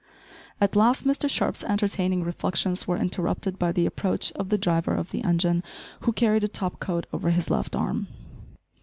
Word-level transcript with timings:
At 0.59 0.75
last 0.75 1.05
Mr 1.05 1.29
Sharp's 1.29 1.63
entertaining 1.63 2.23
reflections 2.23 2.87
were 2.87 2.97
interrupted 2.97 3.59
by 3.59 3.71
the 3.71 3.85
approach 3.85 4.31
of 4.31 4.49
the 4.49 4.57
driver 4.57 4.95
of 4.95 5.11
the 5.11 5.23
engine, 5.23 5.61
who 5.99 6.11
carried 6.11 6.43
a 6.43 6.47
top 6.47 6.79
coat 6.79 7.05
over 7.13 7.29
his 7.29 7.51
left 7.51 7.75
arm. 7.75 8.07